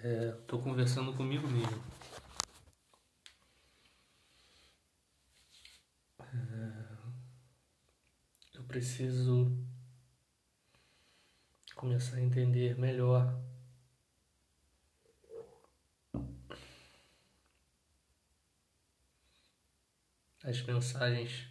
[0.00, 1.82] Estou é, conversando comigo mesmo.
[6.20, 6.96] É,
[8.54, 9.58] eu preciso
[11.74, 13.42] começar a entender melhor
[20.44, 21.48] as mensagens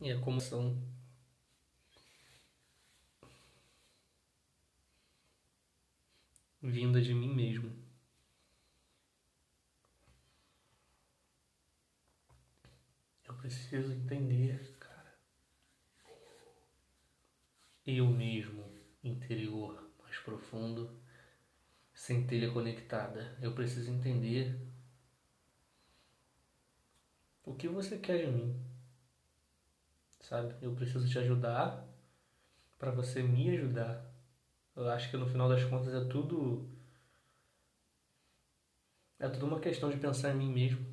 [0.00, 0.82] e a como são
[6.62, 7.72] vinda de mim mesmo.
[13.24, 15.18] Eu preciso entender, cara.
[17.86, 18.64] Eu mesmo,
[19.02, 21.00] interior, mais profundo,
[21.94, 23.36] centelha conectada.
[23.40, 24.60] Eu preciso entender
[27.44, 28.60] o que você quer de mim.
[30.20, 30.54] Sabe?
[30.60, 31.86] Eu preciso te ajudar
[32.78, 34.09] para você me ajudar.
[34.76, 36.68] Eu acho que no final das contas é tudo.
[39.18, 40.86] É tudo uma questão de pensar em mim mesmo.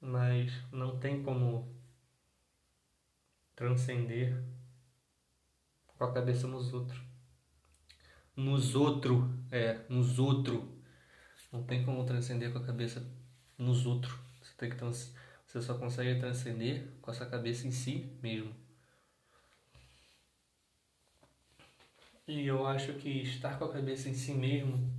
[0.00, 1.76] Mas não tem como
[3.54, 4.40] transcender
[5.96, 7.00] com a cabeça nos outros.
[8.36, 10.62] Nos outros, é, nos outros.
[11.52, 13.04] Não tem como transcender com a cabeça
[13.56, 14.14] nos outros.
[14.40, 15.14] Você tem que trans...
[15.46, 18.67] você só consegue transcender com essa cabeça em si mesmo.
[22.28, 24.94] E eu acho que estar com a cabeça em si mesmo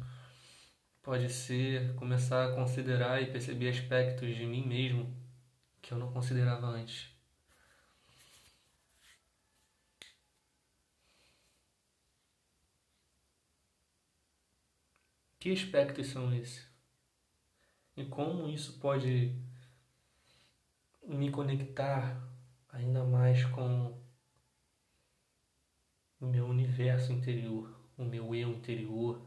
[1.03, 5.15] pode ser começar a considerar e perceber aspectos de mim mesmo
[5.79, 7.07] que eu não considerava antes.
[15.39, 16.67] Que aspectos são esses?
[17.95, 19.39] E como isso pode
[21.05, 22.27] me conectar
[22.71, 24.08] ainda mais com
[26.21, 29.21] o meu universo interior, o meu eu interior.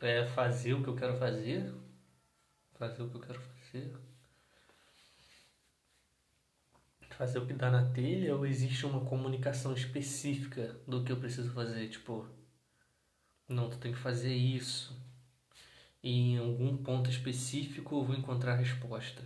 [0.00, 1.72] É fazer o que eu quero fazer,
[2.78, 3.92] fazer o que eu quero fazer,
[7.16, 11.52] fazer o que dá na telha ou existe uma comunicação específica do que eu preciso
[11.52, 11.88] fazer?
[11.88, 12.26] Tipo,
[13.46, 14.98] não, tu tem que fazer isso.
[16.02, 19.22] E em algum ponto específico eu vou encontrar a resposta.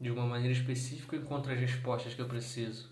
[0.00, 2.90] De uma maneira específica e encontro as respostas que eu preciso.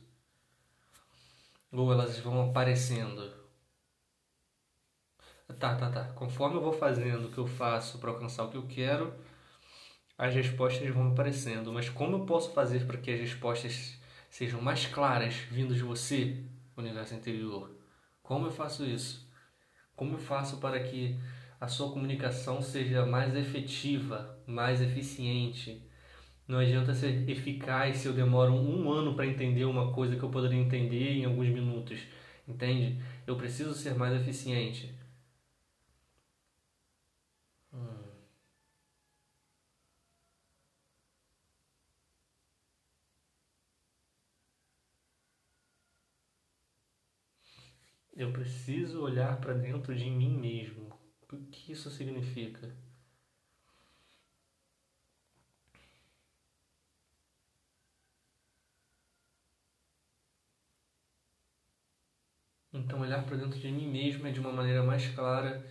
[1.73, 3.33] Ou elas vão aparecendo.
[5.59, 6.05] Tá, tá, tá.
[6.13, 9.15] Conforme eu vou fazendo o que eu faço para alcançar o que eu quero,
[10.19, 11.73] as respostas vão aparecendo.
[11.73, 13.99] Mas como eu posso fazer para que as respostas
[14.29, 16.45] sejam mais claras vindo de você,
[16.77, 17.75] universo interior?
[18.23, 19.27] Como eu faço isso?
[19.97, 21.19] Como eu faço para que
[21.61, 25.83] a sua comunicação seja mais efetiva, mais eficiente,
[26.49, 30.31] não adianta ser eficaz se eu demoro um ano para entender uma coisa que eu
[30.31, 32.01] poderia entender em alguns minutos.
[32.49, 33.01] Entende?
[33.27, 34.95] Eu preciso ser mais eficiente.
[37.73, 38.05] Hum.
[48.15, 50.93] Eu preciso olhar para dentro de mim mesmo.
[51.33, 52.71] O que isso significa?
[62.89, 65.63] Então, olhar para dentro de mim mesmo é de uma maneira mais clara.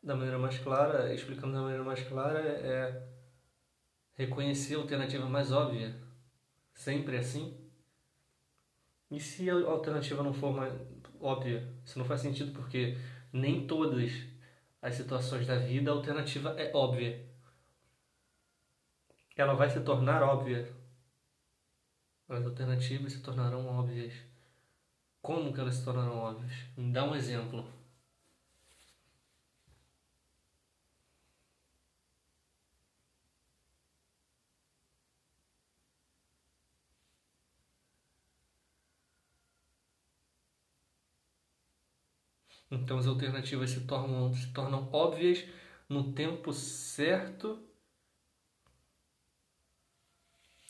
[0.00, 3.04] Da maneira mais clara, explicando da maneira mais clara, é
[4.14, 6.00] reconhecer a alternativa mais óbvia.
[6.72, 7.68] Sempre assim.
[9.10, 10.72] E se a alternativa não for mais
[11.20, 11.68] óbvia?
[11.84, 12.96] Isso não faz sentido porque
[13.32, 14.08] nem todas
[14.80, 17.28] as situações da vida a alternativa é óbvia.
[19.36, 20.83] Ela vai se tornar óbvia
[22.28, 24.12] as alternativas se tornarão óbvias.
[25.20, 26.52] Como que elas se tornarão óbvias?
[26.76, 27.66] Me dá um exemplo.
[42.70, 45.46] Então as alternativas se tornam, se tornam óbvias
[45.88, 47.58] no tempo certo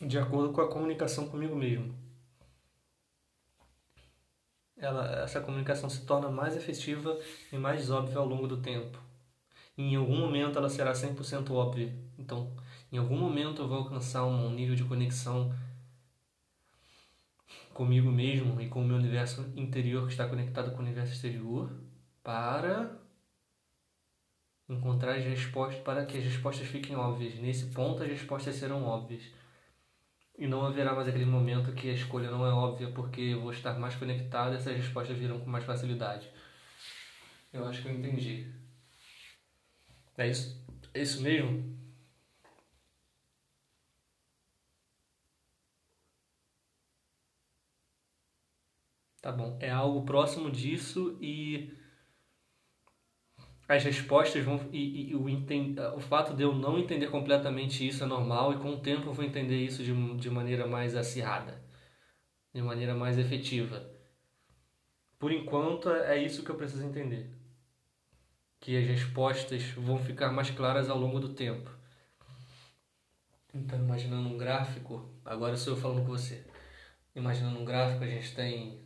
[0.07, 1.95] de acordo com a comunicação comigo mesmo.
[4.77, 7.19] Ela, essa comunicação se torna mais efetiva
[7.53, 8.99] e mais óbvia ao longo do tempo.
[9.77, 11.93] E em algum momento ela será 100% óbvia.
[12.19, 12.53] Então,
[12.93, 15.53] em algum momento eu vou alcançar um nível de conexão
[17.73, 21.71] comigo mesmo e com o meu universo interior que está conectado com o universo exterior.
[22.23, 22.99] para
[24.69, 27.35] encontrar as respostas, para que as respostas fiquem óbvias.
[27.35, 29.23] Nesse ponto, as respostas serão óbvias.
[30.39, 33.53] E não haverá mais aquele momento que a escolha não é óbvia porque eu vou
[33.53, 36.29] estar mais conectado e essas respostas virão com mais facilidade.
[37.53, 38.47] Eu acho que eu entendi.
[40.17, 40.61] É isso,
[40.93, 41.75] é isso mesmo?
[49.21, 49.57] Tá bom.
[49.61, 51.73] É algo próximo disso e
[53.69, 54.61] as respostas vão.
[54.73, 58.59] E, e o, enten, o fato de eu não entender completamente isso é normal e
[58.59, 61.63] com o tempo eu vou entender isso de, de maneira mais acirrada,
[62.53, 63.91] de maneira mais efetiva.
[65.19, 67.31] Por enquanto é isso que eu preciso entender.
[68.61, 71.71] Que as respostas vão ficar mais claras ao longo do tempo.
[73.55, 76.45] Então, imaginando um gráfico, agora sou eu falando com você.
[77.15, 78.85] Imaginando um gráfico, a gente tem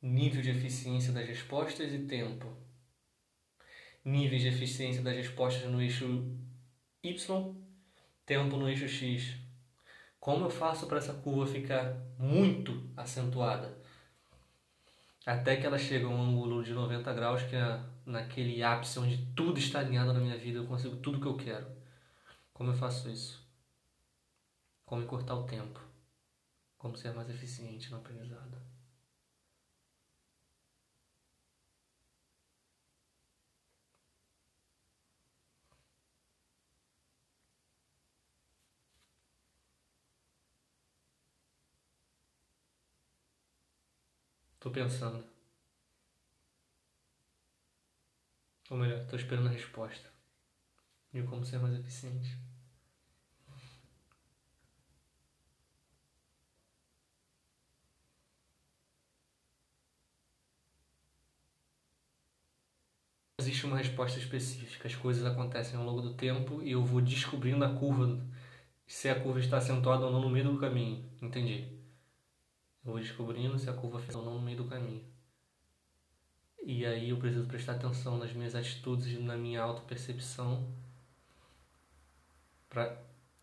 [0.00, 2.56] nível de eficiência das respostas e tempo.
[4.04, 6.36] Níveis de eficiência das respostas no eixo
[7.04, 7.56] Y,
[8.26, 9.36] tempo no eixo X.
[10.18, 13.76] Como eu faço para essa curva ficar muito acentuada?
[15.24, 19.24] Até que ela chega a um ângulo de 90 graus, que é naquele ápice onde
[19.36, 21.66] tudo está alinhado na minha vida, eu consigo tudo que eu quero.
[22.52, 23.40] Como eu faço isso?
[24.84, 25.80] Como encurtar o tempo?
[26.76, 28.58] Como ser mais eficiente no aprendizado?
[44.62, 45.24] Tô pensando.
[48.70, 50.08] Ou melhor, tô esperando a resposta.
[51.12, 52.38] De como ser mais eficiente.
[63.40, 64.86] Existe uma resposta específica.
[64.86, 68.24] As coisas acontecem ao longo do tempo e eu vou descobrindo a curva,
[68.86, 71.10] se a curva está acentuada ou não no meio do caminho.
[71.20, 71.71] Entendi.
[72.84, 75.04] Eu vou descobrindo se a curva fez ou não no meio do caminho.
[76.64, 80.72] E aí eu preciso prestar atenção nas minhas atitudes e na minha autopercepção
[82.68, 82.96] para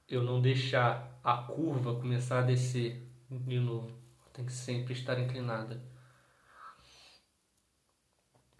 [0.07, 3.97] eu não deixar a curva começar a descer de novo.
[4.33, 5.81] Tem que sempre estar inclinada.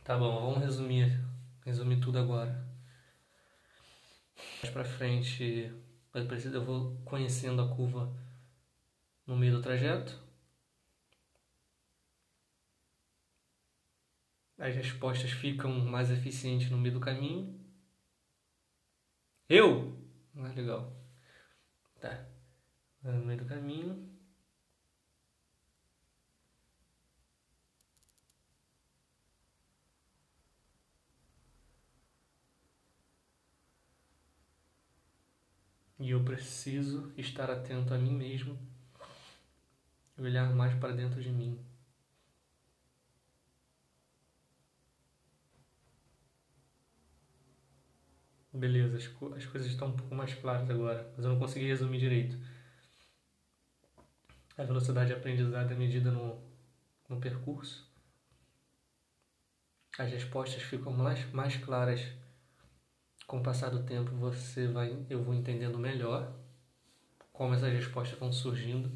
[0.04, 1.20] Tá bom, vamos resumir,
[1.66, 2.68] resumir tudo agora.
[4.62, 5.74] Mais para frente,
[6.14, 8.14] eu vou conhecendo a curva
[9.26, 10.29] no meio do trajeto
[14.60, 17.58] as respostas ficam mais eficientes no meio do caminho.
[19.48, 19.98] Eu?
[20.36, 20.94] É legal.
[22.00, 22.26] Tá.
[23.04, 24.10] No meio do caminho.
[36.00, 38.58] E eu preciso estar atento a mim mesmo,
[40.18, 41.60] olhar mais para dentro de mim.
[48.54, 51.66] Beleza, as, co as coisas estão um pouco mais claras agora, mas eu não consegui
[51.68, 52.38] resumir direito.
[54.56, 56.40] A velocidade de aprendizado é medida no,
[57.10, 57.90] no percurso.
[60.00, 62.02] As respostas ficam mais, mais claras
[63.26, 64.12] com o passar do tempo.
[64.18, 66.34] Você vai, eu vou entendendo melhor
[67.34, 68.92] como essas respostas vão surgindo.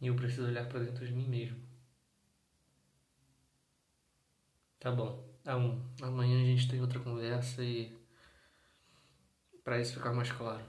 [0.00, 1.56] E eu preciso olhar para dentro de mim mesmo.
[4.80, 5.29] Tá bom.
[5.40, 7.98] Então, amanhã a gente tem outra conversa e
[9.64, 10.62] para isso ficar mais claro.